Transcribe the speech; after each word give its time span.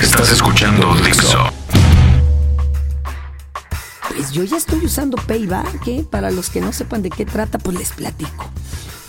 Estás 0.00 0.32
escuchando 0.32 0.94
Dixo. 1.04 1.38
Pues 4.08 4.32
yo 4.32 4.44
ya 4.44 4.56
estoy 4.56 4.86
usando 4.86 5.18
Payback, 5.18 5.86
¿eh? 5.88 6.06
Para 6.10 6.30
los 6.30 6.48
que 6.48 6.62
no 6.62 6.72
sepan 6.72 7.02
de 7.02 7.10
qué 7.10 7.26
trata, 7.26 7.58
pues 7.58 7.76
les 7.76 7.90
platico. 7.90 8.50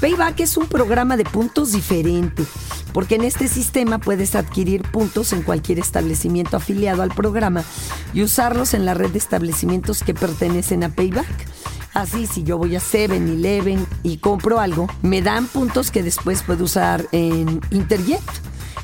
Payback 0.02 0.42
es 0.42 0.58
un 0.58 0.68
programa 0.68 1.16
de 1.16 1.24
puntos 1.24 1.72
diferente, 1.72 2.44
porque 2.92 3.16
en 3.16 3.24
este 3.24 3.48
sistema 3.48 4.00
puedes 4.00 4.36
adquirir 4.36 4.82
puntos 4.82 5.32
en 5.32 5.44
cualquier 5.44 5.80
establecimiento 5.80 6.58
afiliado 6.58 7.04
al 7.04 7.12
programa 7.12 7.64
y 8.14 8.24
usarlos 8.24 8.74
en 8.74 8.86
la 8.86 8.94
red 8.94 9.12
de 9.12 9.20
establecimientos 9.20 10.04
que 10.04 10.14
pertenecen 10.14 10.84
a 10.84 10.90
Payback. 10.90 11.48
Así, 11.94 12.28
si 12.28 12.44
yo 12.44 12.58
voy 12.58 12.76
a 12.76 12.80
7-Eleven 12.80 13.86
y 14.04 14.18
compro 14.18 14.60
algo, 14.60 14.88
me 15.04 15.22
dan 15.22 15.48
puntos 15.48 15.90
que 15.90 16.04
después 16.04 16.44
puedo 16.44 16.66
usar 16.66 17.08
en 17.14 17.62
Interjet 17.72 18.22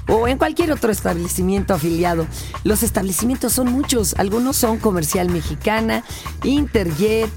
o 0.08 0.28
en 0.28 0.38
cualquier 0.38 0.72
otro 0.72 0.92
establecimiento 0.92 1.74
afiliado. 1.74 2.28
Los 2.64 2.84
establecimientos 2.84 3.54
son 3.54 3.72
muchos, 3.72 4.16
algunos 4.18 4.56
son 4.56 4.78
Comercial 4.78 5.30
Mexicana, 5.30 6.04
Interjet, 6.44 7.30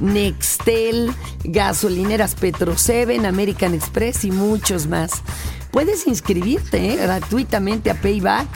Nextel, 0.00 1.12
gasolineras 1.44 2.34
Petro 2.34 2.76
7, 2.76 3.26
American 3.26 3.74
Express 3.74 4.24
y 4.24 4.30
muchos 4.30 4.86
más. 4.86 5.22
Puedes 5.70 6.06
inscribirte 6.06 6.92
¿eh? 6.92 6.96
gratuitamente 6.96 7.90
a 7.90 8.00
Payback 8.00 8.48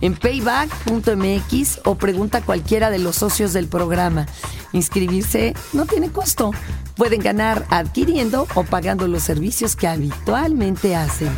en 0.00 0.14
payback.mx 0.14 1.80
o 1.84 1.94
pregunta 1.94 2.38
a 2.38 2.42
cualquiera 2.42 2.90
de 2.90 2.98
los 2.98 3.16
socios 3.16 3.52
del 3.52 3.66
programa. 3.66 4.26
Inscribirse 4.72 5.54
no 5.72 5.86
tiene 5.86 6.10
costo. 6.10 6.50
Pueden 6.96 7.20
ganar 7.20 7.66
adquiriendo 7.70 8.46
o 8.54 8.64
pagando 8.64 9.08
los 9.08 9.22
servicios 9.22 9.74
que 9.76 9.88
habitualmente 9.88 10.96
hacen. 10.96 11.30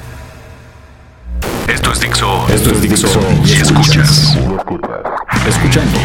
Esto 1.89 2.01
es 2.01 2.01
Dixo. 2.03 2.49
Esto 2.49 2.71
es 2.71 2.83
Dixo. 2.83 3.21
Y 3.47 3.53
escuchas. 3.53 4.37
Escuchando. 5.49 5.99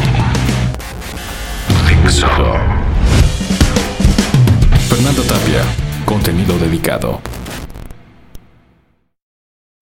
Dixo. 1.90 2.28
Fernando 4.88 5.24
Tapia. 5.24 5.62
Contenido 6.06 6.58
dedicado. 6.58 7.20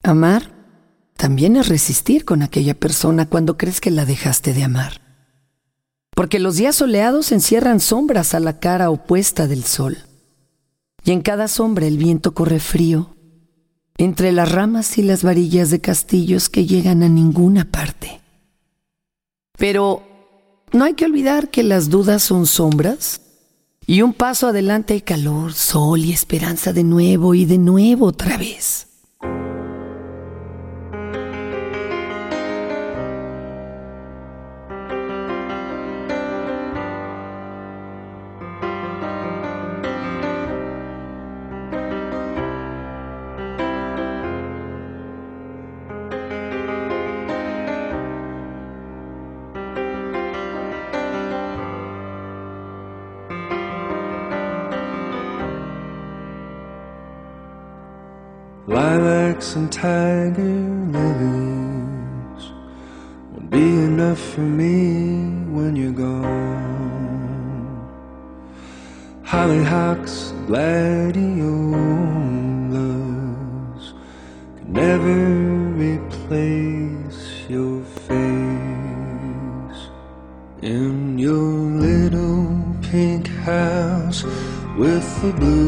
Amar 0.01 0.51
también 1.17 1.55
es 1.55 1.67
resistir 1.67 2.25
con 2.25 2.41
aquella 2.41 2.73
persona 2.73 3.29
cuando 3.29 3.57
crees 3.57 3.79
que 3.79 3.91
la 3.91 4.05
dejaste 4.05 4.55
de 4.55 4.63
amar. 4.63 5.01
Porque 6.15 6.39
los 6.39 6.55
días 6.55 6.77
soleados 6.77 7.31
encierran 7.31 7.79
sombras 7.79 8.33
a 8.33 8.39
la 8.39 8.59
cara 8.59 8.89
opuesta 8.89 9.45
del 9.45 9.65
sol. 9.65 9.99
Y 11.03 11.11
en 11.11 11.21
cada 11.21 11.47
sombra 11.47 11.85
el 11.85 11.99
viento 11.99 12.33
corre 12.33 12.59
frío, 12.59 13.15
entre 14.03 14.31
las 14.31 14.51
ramas 14.51 14.97
y 14.97 15.03
las 15.03 15.21
varillas 15.21 15.69
de 15.69 15.79
castillos 15.79 16.49
que 16.49 16.65
llegan 16.65 17.03
a 17.03 17.07
ninguna 17.07 17.65
parte. 17.69 18.19
Pero 19.59 20.01
no 20.71 20.85
hay 20.85 20.95
que 20.95 21.05
olvidar 21.05 21.51
que 21.51 21.61
las 21.61 21.91
dudas 21.91 22.23
son 22.23 22.47
sombras 22.47 23.21
y 23.85 24.01
un 24.01 24.13
paso 24.13 24.47
adelante 24.47 24.95
hay 24.95 25.01
calor, 25.01 25.53
sol 25.53 25.99
y 25.99 26.13
esperanza 26.13 26.73
de 26.73 26.83
nuevo 26.83 27.35
y 27.35 27.45
de 27.45 27.59
nuevo 27.59 28.07
otra 28.07 28.37
vez. 28.37 28.87
Lilacs 58.71 59.55
and 59.57 59.69
tiger 59.69 60.41
lilies 60.95 62.43
won't 63.33 63.49
be 63.49 63.59
enough 63.59 64.17
for 64.17 64.39
me 64.39 65.25
when 65.51 65.75
you're 65.75 65.91
gone. 65.91 66.31
Hollyhocks, 69.25 70.31
gladiolas 70.47 71.43
can 74.55 74.71
never 74.71 75.19
replace 75.75 77.21
your 77.49 77.83
face 78.07 79.81
in 80.61 81.19
your 81.19 81.51
little 81.87 82.47
pink 82.83 83.27
house 83.43 84.23
with 84.77 85.21
the 85.21 85.33
blue 85.33 85.60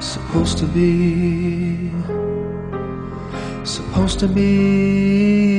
Supposed 0.00 0.58
to 0.58 0.66
be. 0.66 1.90
Supposed 3.64 4.20
to 4.20 4.28
be. 4.28 5.57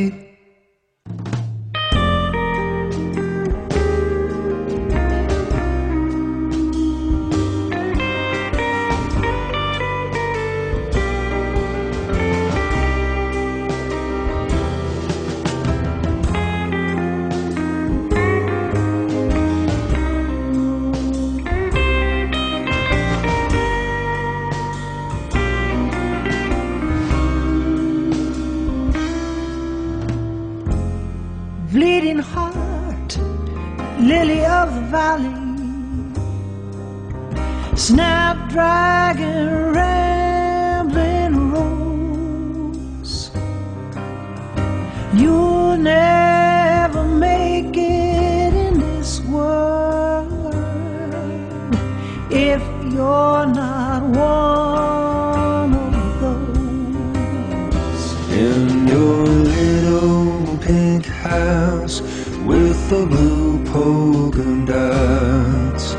If 52.40 52.62
you're 52.94 53.46
not 53.48 54.02
one 54.02 55.74
of 55.74 56.22
those. 56.22 58.04
in 58.32 58.88
your 58.88 59.26
little 59.26 60.58
pink 60.60 61.06
house 61.06 62.00
with 62.46 62.90
the 62.90 63.06
blue 63.06 63.62
polka 63.66 64.46
dots. 64.66 65.96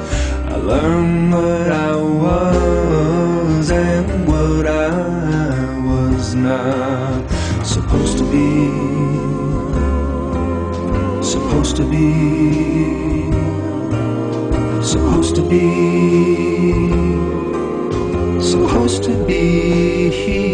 I 0.55 0.56
learned 0.56 1.33
what 1.33 1.71
I 1.73 1.95
was 1.97 3.71
and 3.71 4.27
what 4.27 4.67
I 4.67 4.89
was 5.91 6.34
not 6.34 7.28
supposed 7.67 8.17
to 8.19 8.25
be. 8.33 8.71
Supposed 11.22 11.77
to 11.77 11.84
be 11.84 12.99
be, 15.50 16.86
so 18.41 18.66
to 19.00 19.12
be. 19.26 20.49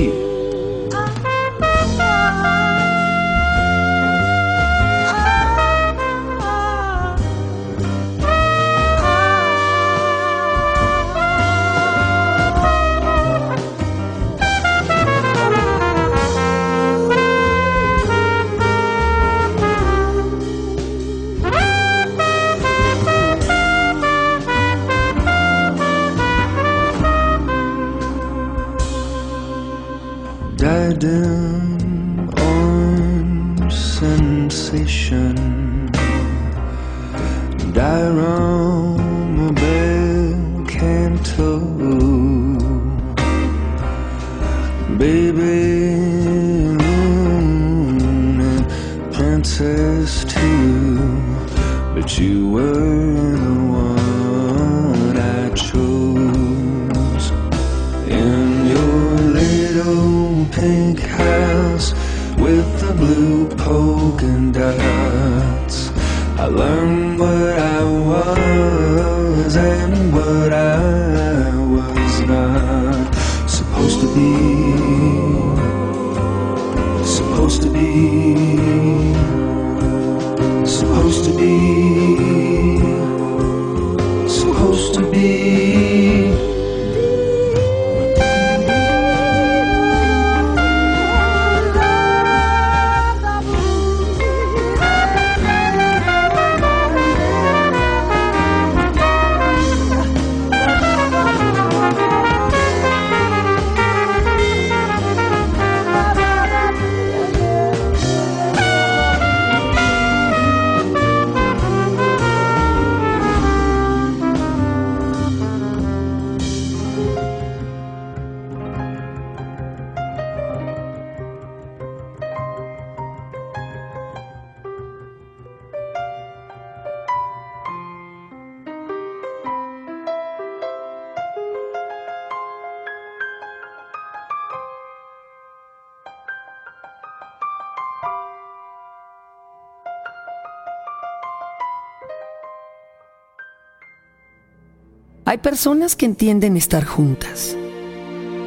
Hay 145.29 145.39
personas 145.39 145.97
que 145.97 146.07
entienden 146.07 146.57
estar 146.57 146.85
juntas. 146.85 147.57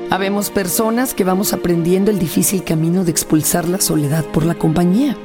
Habemos 0.10 0.50
personas 0.50 1.14
que 1.14 1.26
vamos 1.26 1.52
aprendiendo 1.52 2.10
el 2.10 2.20
difícil 2.20 2.64
camino 2.64 3.04
de 3.04 3.12
expulsar 3.12 3.68
la 3.68 3.82
soledad 3.82 4.24
por 4.24 4.46
la 4.46 4.56
compañía. 4.56 5.18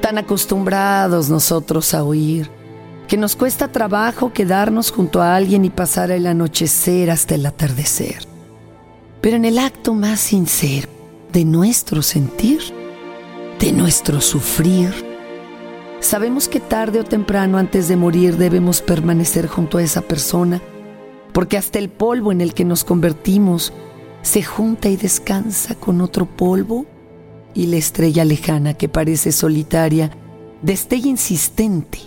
Tan 0.00 0.18
acostumbrados 0.18 1.30
nosotros 1.30 1.94
a 1.94 2.02
oír 2.02 2.50
que 3.06 3.16
nos 3.16 3.36
cuesta 3.36 3.68
trabajo 3.68 4.32
quedarnos 4.32 4.90
junto 4.90 5.22
a 5.22 5.36
alguien 5.36 5.64
y 5.64 5.70
pasar 5.70 6.10
el 6.10 6.26
anochecer 6.26 7.08
hasta 7.08 7.36
el 7.36 7.46
atardecer. 7.46 8.26
Pero 9.20 9.36
en 9.36 9.44
el 9.44 9.60
acto 9.60 9.94
más 9.94 10.18
sincero 10.18 10.88
de 11.32 11.44
nuestro 11.44 12.02
sentir, 12.02 12.62
de 13.60 13.70
nuestro 13.70 14.20
sufrir, 14.20 15.07
sabemos 16.00 16.48
que 16.48 16.60
tarde 16.60 17.00
o 17.00 17.04
temprano 17.04 17.58
antes 17.58 17.88
de 17.88 17.96
morir 17.96 18.36
debemos 18.36 18.82
permanecer 18.82 19.46
junto 19.46 19.78
a 19.78 19.82
esa 19.82 20.02
persona, 20.02 20.62
porque 21.32 21.56
hasta 21.56 21.78
el 21.78 21.88
polvo 21.88 22.32
en 22.32 22.40
el 22.40 22.54
que 22.54 22.64
nos 22.64 22.84
convertimos 22.84 23.72
se 24.22 24.42
junta 24.42 24.88
y 24.88 24.96
descansa 24.96 25.74
con 25.74 26.00
otro 26.00 26.26
polvo 26.26 26.86
y 27.54 27.66
la 27.66 27.76
estrella 27.76 28.24
lejana 28.24 28.74
que 28.74 28.88
parece 28.88 29.32
solitaria 29.32 30.10
destella 30.62 31.08
insistente, 31.08 31.98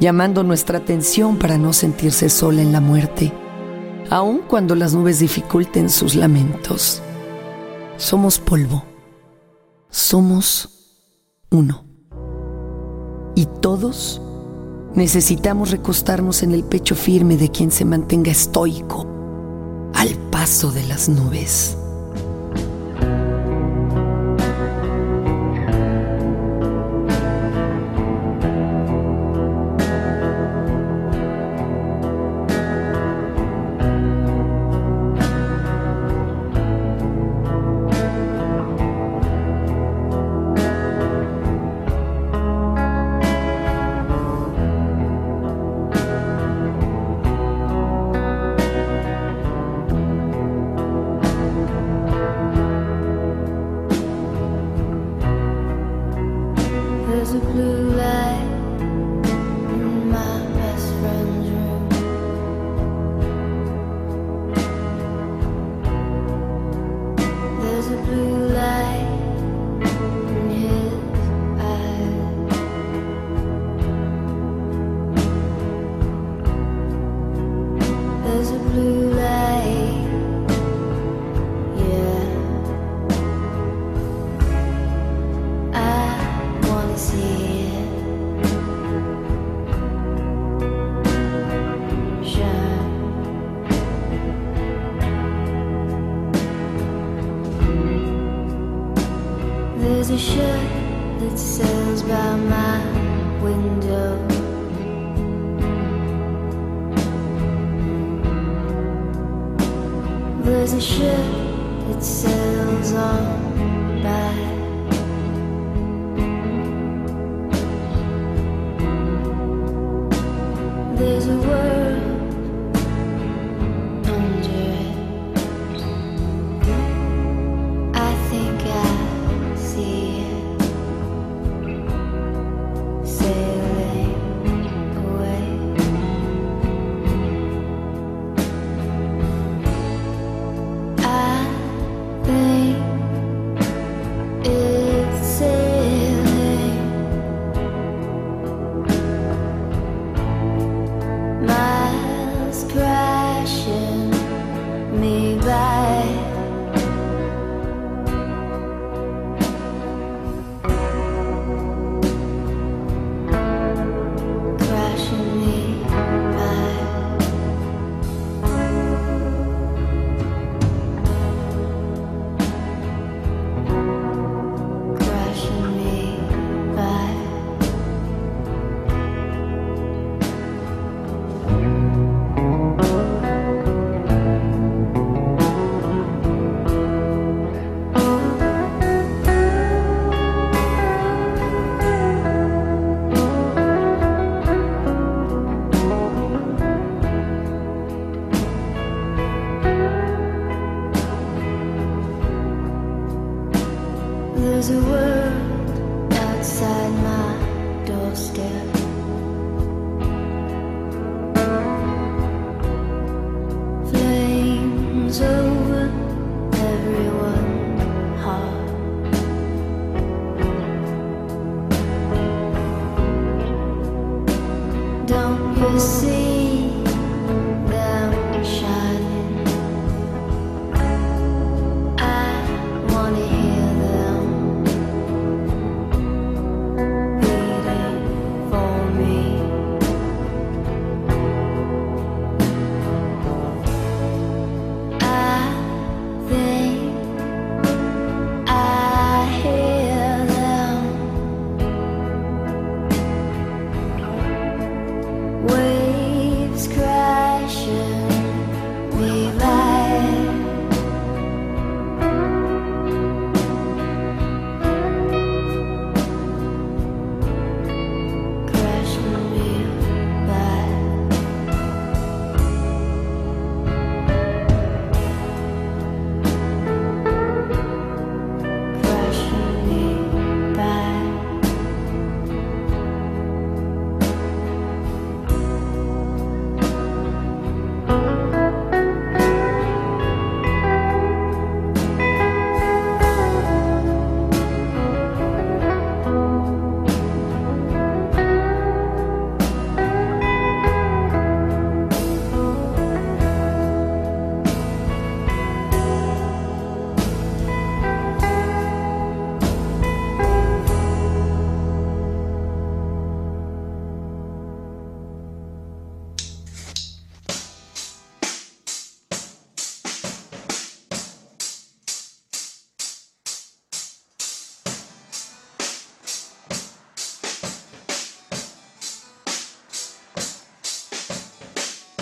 llamando 0.00 0.42
nuestra 0.44 0.78
atención 0.78 1.36
para 1.36 1.58
no 1.58 1.72
sentirse 1.72 2.28
sola 2.28 2.62
en 2.62 2.72
la 2.72 2.80
muerte, 2.80 3.32
aun 4.10 4.42
cuando 4.48 4.74
las 4.74 4.94
nubes 4.94 5.18
dificulten 5.18 5.90
sus 5.90 6.14
lamentos. 6.14 7.02
Somos 7.96 8.38
polvo, 8.38 8.84
somos 9.90 11.00
uno. 11.50 11.87
Y 13.38 13.46
todos 13.46 14.20
necesitamos 14.96 15.70
recostarnos 15.70 16.42
en 16.42 16.50
el 16.50 16.64
pecho 16.64 16.96
firme 16.96 17.36
de 17.36 17.52
quien 17.52 17.70
se 17.70 17.84
mantenga 17.84 18.32
estoico 18.32 19.06
al 19.94 20.08
paso 20.32 20.72
de 20.72 20.84
las 20.88 21.08
nubes. 21.08 21.78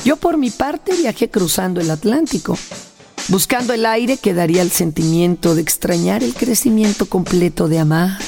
Yo 0.07 0.15
por 0.15 0.37
mi 0.37 0.51
parte 0.51 0.95
viajé 0.95 1.31
cruzando 1.31 1.81
el 1.81 1.91
Atlántico, 1.91 2.57
buscando 3.27 3.73
el 3.73 3.85
aire 3.85 4.19
que 4.19 4.35
daría 4.35 4.63
el 4.63 4.71
sentimiento 4.71 5.57
de 5.57 5.63
extrañar 5.63 6.23
el 6.23 6.33
crecimiento 6.33 7.07
completo 7.07 7.67
de 7.67 7.81
amar, 7.81 8.21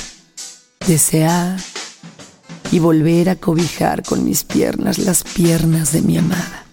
desear 0.89 1.61
y 2.73 2.81
volver 2.81 3.29
a 3.29 3.37
cobijar 3.37 4.03
con 4.03 4.25
mis 4.25 4.43
piernas 4.43 4.99
las 4.99 5.23
piernas 5.23 5.93
de 5.93 6.03
mi 6.03 6.19
amada. 6.19 6.67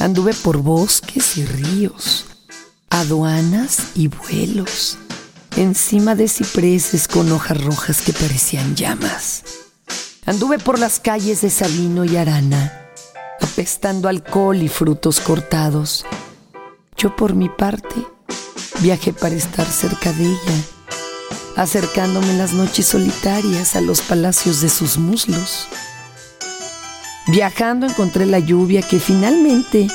Anduve 0.00 0.34
por 0.34 0.58
bosques 0.58 1.38
y 1.38 1.46
ríos, 1.46 2.26
aduanas 2.90 3.78
y 3.94 4.08
vuelos, 4.08 4.98
encima 5.56 6.14
de 6.14 6.28
cipreses 6.28 7.08
con 7.08 7.32
hojas 7.32 7.64
rojas 7.64 8.02
que 8.02 8.12
parecían 8.12 8.76
llamas. 8.76 9.44
Anduve 10.26 10.58
por 10.58 10.78
las 10.78 11.00
calles 11.00 11.40
de 11.40 11.48
Sabino 11.48 12.04
y 12.04 12.18
Arana, 12.18 12.83
apestando 13.54 14.08
alcohol 14.08 14.60
y 14.60 14.68
frutos 14.68 15.20
cortados. 15.20 16.04
Yo 16.96 17.14
por 17.14 17.36
mi 17.36 17.48
parte 17.48 17.94
viajé 18.80 19.12
para 19.12 19.36
estar 19.36 19.64
cerca 19.64 20.12
de 20.12 20.24
ella, 20.24 20.64
acercándome 21.54 22.30
en 22.30 22.38
las 22.38 22.52
noches 22.52 22.86
solitarias 22.86 23.76
a 23.76 23.80
los 23.80 24.00
palacios 24.00 24.60
de 24.60 24.68
sus 24.68 24.98
muslos. 24.98 25.68
Viajando 27.28 27.86
encontré 27.86 28.26
la 28.26 28.40
lluvia 28.40 28.82
que 28.82 28.98
finalmente 28.98 29.86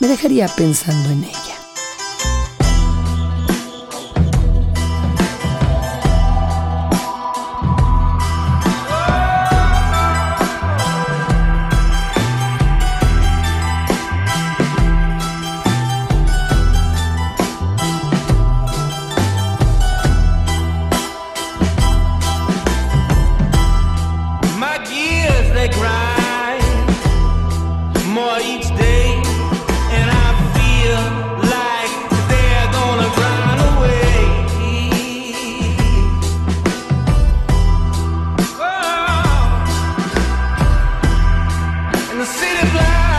me 0.00 0.08
dejaría 0.08 0.48
pensando 0.48 1.10
en 1.10 1.24
ella. 1.24 1.45
fly. 42.70 43.15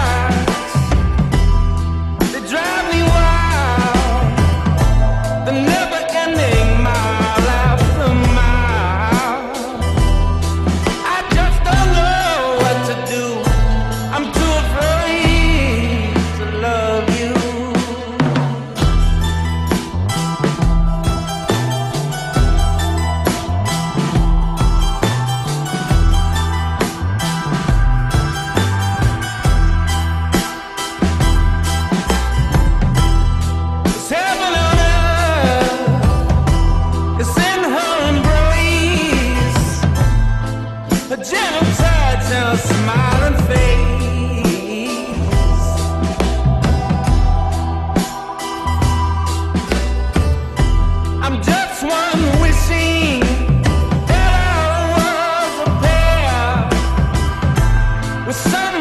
with 58.27 58.35
some 58.35 58.76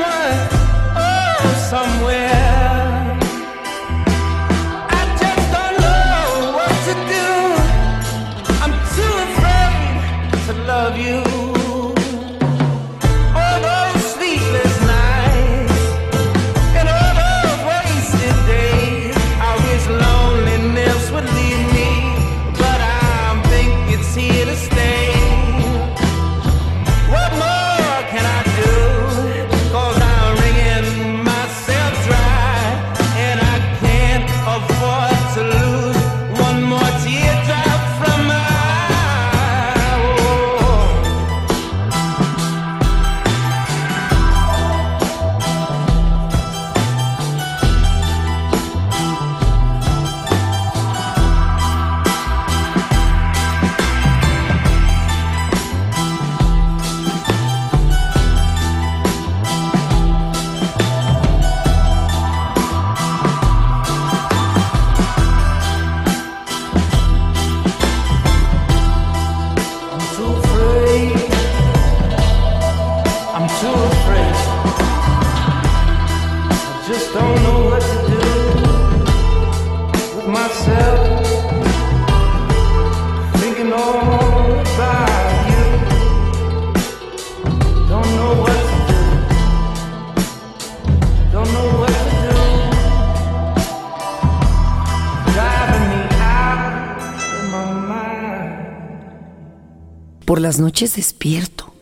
las 100.47 100.61
noches 100.61 100.95
despierto. 100.95 101.73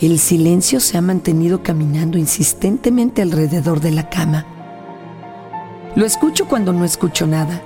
El 0.00 0.18
silencio 0.18 0.80
se 0.80 0.96
ha 0.96 1.02
mantenido 1.02 1.62
caminando 1.62 2.16
insistentemente 2.16 3.20
alrededor 3.20 3.82
de 3.82 3.90
la 3.90 4.08
cama. 4.08 4.46
Lo 5.94 6.06
escucho 6.06 6.48
cuando 6.48 6.72
no 6.72 6.86
escucho 6.86 7.26
nada. 7.26 7.60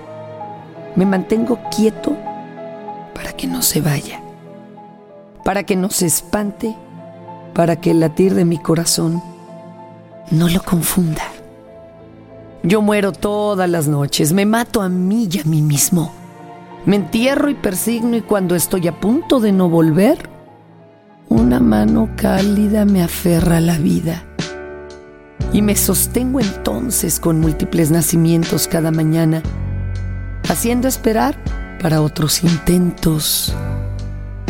Me 0.96 1.06
mantengo 1.06 1.60
quieto 1.70 2.16
para 3.14 3.34
que 3.34 3.46
no 3.46 3.62
se 3.62 3.80
vaya, 3.80 4.20
para 5.44 5.62
que 5.62 5.76
no 5.76 5.90
se 5.90 6.06
espante, 6.06 6.74
para 7.54 7.76
que 7.76 7.92
el 7.92 8.00
latir 8.00 8.34
de 8.34 8.44
mi 8.44 8.58
corazón 8.58 9.22
no 10.32 10.48
lo 10.48 10.60
confunda. 10.60 11.22
Yo 12.64 12.82
muero 12.82 13.12
todas 13.12 13.70
las 13.70 13.86
noches, 13.86 14.32
me 14.32 14.44
mato 14.44 14.82
a 14.82 14.88
mí 14.88 15.28
y 15.30 15.38
a 15.38 15.44
mí 15.44 15.62
mismo. 15.62 16.17
Me 16.86 16.96
entierro 16.96 17.50
y 17.50 17.54
persigno 17.54 18.16
y 18.16 18.22
cuando 18.22 18.54
estoy 18.54 18.88
a 18.88 18.98
punto 18.98 19.40
de 19.40 19.52
no 19.52 19.68
volver, 19.68 20.28
una 21.28 21.60
mano 21.60 22.10
cálida 22.16 22.84
me 22.84 23.02
aferra 23.02 23.58
a 23.58 23.60
la 23.60 23.78
vida. 23.78 24.24
Y 25.52 25.62
me 25.62 25.76
sostengo 25.76 26.40
entonces 26.40 27.20
con 27.20 27.40
múltiples 27.40 27.90
nacimientos 27.90 28.68
cada 28.68 28.90
mañana, 28.90 29.42
haciendo 30.48 30.88
esperar 30.88 31.36
para 31.80 32.00
otros 32.00 32.42
intentos 32.42 33.54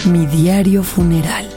mi 0.06 0.26
diario 0.26 0.82
funeral. 0.82 1.47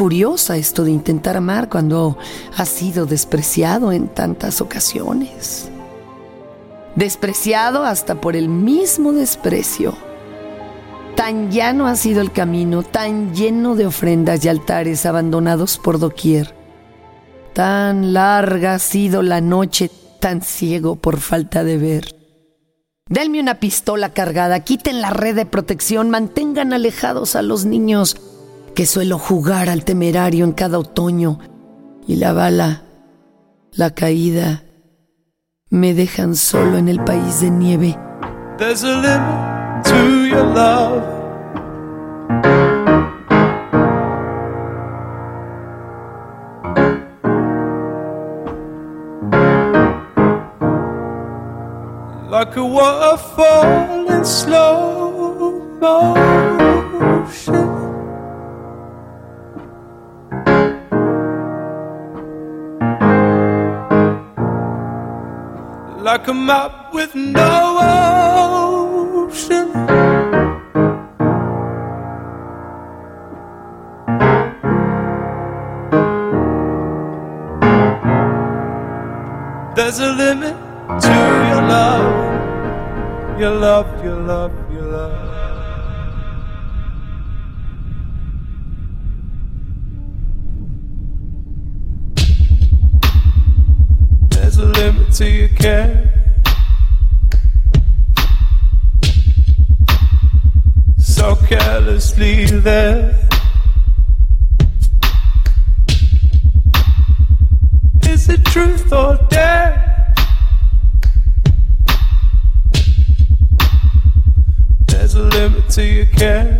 Curiosa 0.00 0.56
esto 0.56 0.84
de 0.84 0.92
intentar 0.92 1.36
amar 1.36 1.68
cuando 1.68 2.16
has 2.56 2.70
sido 2.70 3.04
despreciado 3.04 3.92
en 3.92 4.08
tantas 4.08 4.62
ocasiones. 4.62 5.70
Despreciado 6.96 7.84
hasta 7.84 8.18
por 8.18 8.34
el 8.34 8.48
mismo 8.48 9.12
desprecio. 9.12 9.94
Tan 11.16 11.50
llano 11.50 11.86
ha 11.86 11.96
sido 11.96 12.22
el 12.22 12.32
camino, 12.32 12.82
tan 12.82 13.34
lleno 13.34 13.76
de 13.76 13.84
ofrendas 13.88 14.42
y 14.42 14.48
altares 14.48 15.04
abandonados 15.04 15.76
por 15.76 15.98
doquier. 15.98 16.54
Tan 17.52 18.14
larga 18.14 18.76
ha 18.76 18.78
sido 18.78 19.20
la 19.20 19.42
noche, 19.42 19.90
tan 20.18 20.40
ciego 20.40 20.96
por 20.96 21.20
falta 21.20 21.62
de 21.62 21.76
ver. 21.76 22.14
Denme 23.06 23.38
una 23.38 23.56
pistola 23.56 24.14
cargada, 24.14 24.60
quiten 24.60 25.02
la 25.02 25.10
red 25.10 25.36
de 25.36 25.44
protección, 25.44 26.08
mantengan 26.08 26.72
alejados 26.72 27.36
a 27.36 27.42
los 27.42 27.66
niños, 27.66 28.16
que 28.74 28.86
suelo 28.86 29.18
jugar 29.18 29.68
al 29.68 29.84
temerario 29.84 30.44
en 30.44 30.52
cada 30.52 30.78
otoño, 30.78 31.38
y 32.06 32.16
la 32.16 32.32
bala, 32.32 32.82
la 33.72 33.90
caída, 33.90 34.62
me 35.70 35.94
dejan 35.94 36.34
solo 36.34 36.78
en 36.78 36.88
el 36.88 37.02
país 37.04 37.40
de 37.40 37.50
nieve. 37.50 37.98
There's 38.58 38.84
a 38.84 38.96
limit 38.96 39.84
to 39.84 40.26
your 40.26 40.44
love. 40.44 41.02
Like 52.30 52.56
a 52.56 52.64
waterfall 52.64 54.10
in 54.10 54.24
slow. 54.24 56.49
Like 66.10 66.26
a 66.26 66.34
map 66.34 66.92
with 66.92 67.14
no 67.14 67.78
ocean. 69.28 69.70
There's 79.76 80.00
a 80.00 80.12
limit 80.12 80.56
to 81.04 81.14
your 81.50 81.62
love, 81.74 83.38
your 83.38 83.54
love, 83.54 84.04
your 84.04 84.16
love, 84.16 84.72
your 84.72 84.82
love. 84.82 85.49
Limit 94.80 95.12
to 95.12 95.28
your 95.28 95.48
care. 95.48 96.10
So 100.98 101.36
carelessly 101.36 102.46
there. 102.46 103.14
Is 108.08 108.30
it 108.30 108.42
truth 108.46 108.90
or 108.90 109.18
dare? 109.28 110.14
There's 114.86 115.14
a 115.14 115.24
limit 115.24 115.68
to 115.76 115.84
your 115.84 116.06
care. 116.06 116.50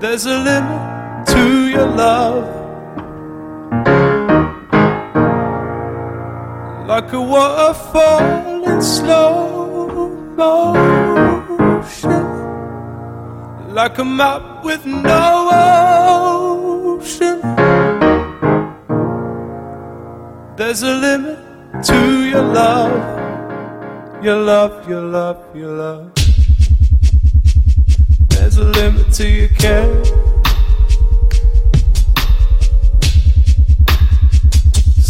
There's 0.00 0.26
a 0.26 0.38
limit 0.50 1.28
to 1.28 1.68
your 1.68 1.86
love. 1.86 2.63
Like 6.94 7.12
a 7.12 7.20
waterfall 7.20 8.64
in 8.70 8.80
slow 8.80 10.10
motion. 10.36 12.24
Like 13.74 13.98
a 13.98 14.04
map 14.04 14.62
with 14.64 14.86
no 14.86 15.50
ocean. 17.00 17.40
There's 20.54 20.84
a 20.84 20.94
limit 20.94 21.38
to 21.82 22.28
your 22.28 22.42
love. 22.42 24.22
Your 24.22 24.36
love, 24.36 24.88
your 24.88 25.02
love, 25.02 25.42
your 25.52 25.72
love. 25.72 26.12
There's 28.28 28.56
a 28.56 28.64
limit 28.78 29.12
to 29.14 29.28
your 29.28 29.48
care. 29.48 30.23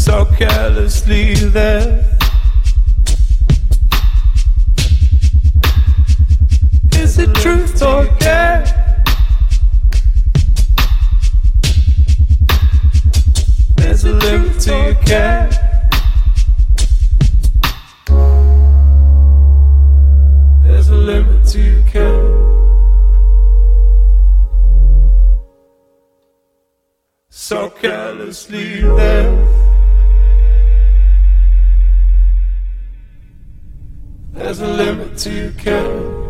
So 0.05 0.27
carelessly 0.37 1.33
there. 1.35 2.05
Is 6.93 7.19
it 7.19 7.35
truth 7.37 7.83
or 7.83 8.05
dare? 8.19 8.63
There's 13.77 14.05
a 14.05 14.13
limit 14.13 14.61
to 14.61 14.71
your 14.77 14.95
care. 15.07 15.49
There's 20.65 20.89
a 20.91 20.95
limit 20.95 21.47
to 21.47 21.61
your 21.63 21.83
care. 21.89 22.25
So 27.31 27.71
carelessly 27.71 28.83
there. 28.83 29.54
There's 34.35 34.61
a 34.61 34.67
limit 34.67 35.17
to 35.19 35.31
your 35.33 35.53
care. 35.53 36.25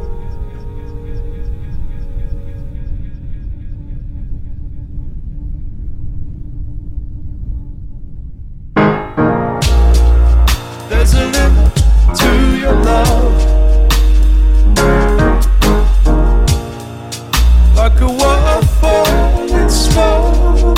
There's 10.91 11.15
a 11.15 11.25
limit 11.25 11.77
to 12.15 12.57
your 12.59 12.75
love. 12.75 13.35
Like 17.75 18.01
a 18.01 18.07
waterfall 18.07 19.49
in 19.49 19.71
slow 19.71 20.75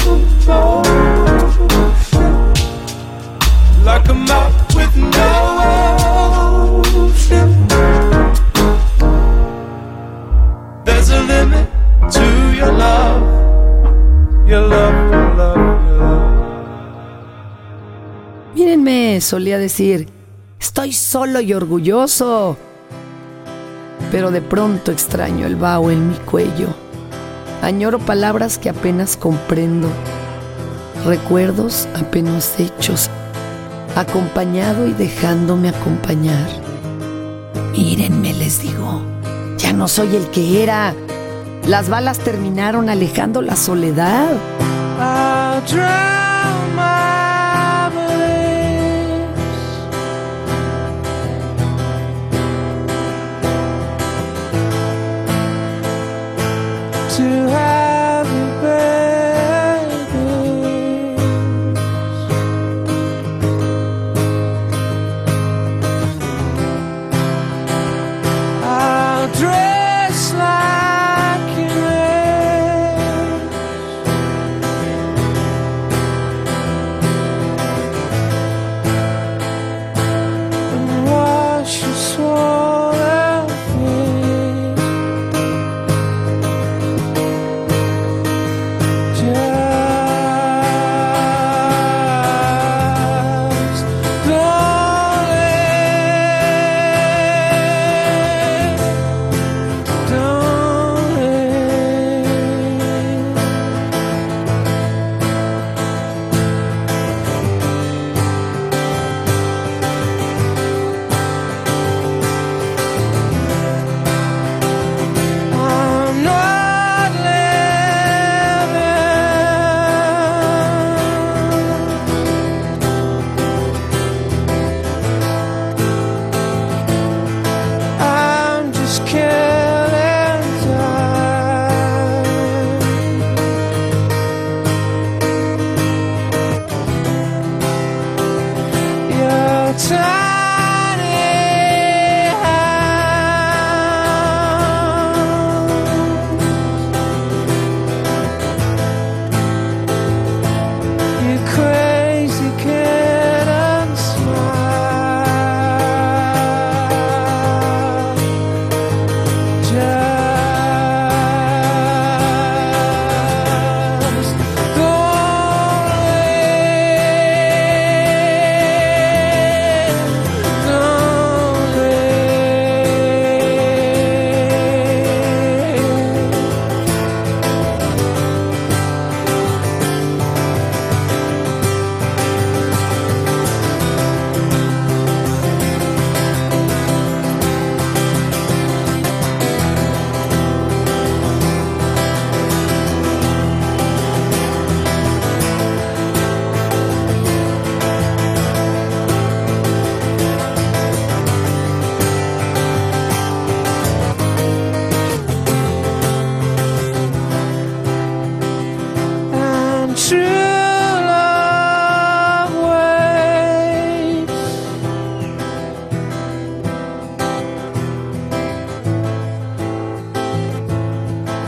motion. 0.47 1.69
Like 3.85 4.09
a 4.09 4.15
map 4.15 4.75
with 4.77 4.97
no 4.97 5.56
Solía 18.87 19.59
decir, 19.59 20.07
estoy 20.61 20.93
solo 20.93 21.41
y 21.41 21.53
orgulloso. 21.53 22.57
Pero 24.13 24.31
de 24.31 24.41
pronto 24.41 24.93
extraño 24.93 25.45
el 25.45 25.57
vaho 25.57 25.91
en 25.91 26.11
mi 26.11 26.15
cuello. 26.15 26.69
Añoro 27.63 27.99
palabras 27.99 28.59
que 28.59 28.69
apenas 28.69 29.17
comprendo. 29.17 29.89
Recuerdos 31.05 31.89
apenas 31.97 32.61
hechos. 32.61 33.11
Acompañado 33.97 34.87
y 34.87 34.93
dejándome 34.93 35.71
acompañar. 35.71 36.47
Mírenme, 37.73 38.35
les 38.35 38.63
digo. 38.63 39.03
Ya 39.59 39.73
no 39.73 39.89
soy 39.89 40.15
el 40.15 40.31
que 40.31 40.63
era. 40.63 40.95
Las 41.67 41.89
balas 41.89 42.21
terminaron 42.21 42.89
alejando 42.89 43.43
la 43.43 43.57
soledad. 43.57 44.31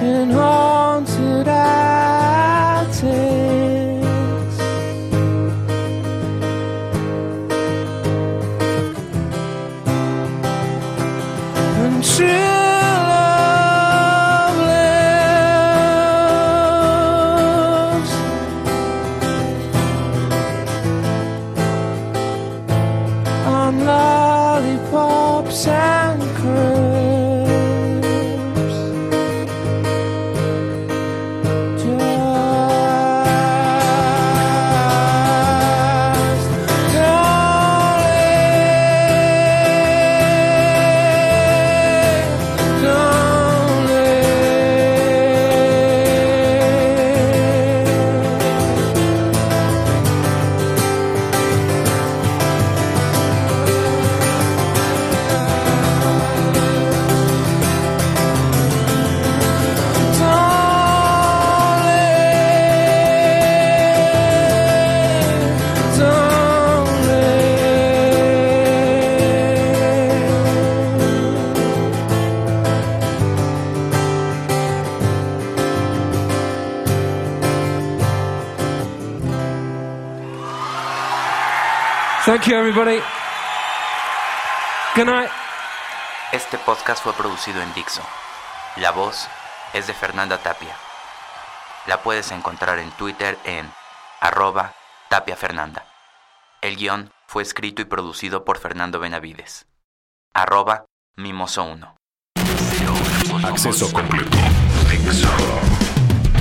In 0.00 0.30
haunted 0.30 1.47
Thank 82.28 82.46
you, 82.46 82.56
everybody. 82.58 83.00
Good 84.94 85.06
night. 85.06 85.30
Este 86.30 86.58
podcast 86.58 87.02
fue 87.02 87.14
producido 87.14 87.62
en 87.62 87.72
Dixo. 87.72 88.02
La 88.76 88.90
voz 88.90 89.26
es 89.72 89.86
de 89.86 89.94
Fernanda 89.94 90.36
Tapia. 90.36 90.76
La 91.86 92.02
puedes 92.02 92.30
encontrar 92.30 92.80
en 92.80 92.90
Twitter 92.90 93.38
en 93.44 93.72
arroba 94.20 94.74
Tapia 95.08 95.36
Fernanda. 95.36 95.86
El 96.60 96.76
guion 96.76 97.10
fue 97.26 97.42
escrito 97.42 97.80
y 97.80 97.86
producido 97.86 98.44
por 98.44 98.58
Fernando 98.58 99.00
Benavides. 99.00 99.66
Arroba 100.34 100.84
Mimoso1. 101.16 101.94
Acceso 103.42 103.90
completo. 103.90 104.36
Dixo. 104.90 105.28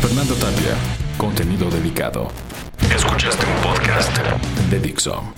Fernando 0.01 0.35
Tapia. 0.35 0.75
Contenido 1.17 1.69
dedicado. 1.69 2.29
Escuchaste 2.93 3.45
un 3.45 3.61
podcast 3.61 4.17
de 4.69 4.79
Dixo. 4.81 5.33